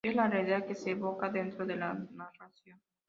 [0.03, 2.81] Es la realidad que se evoca dentro de la narración.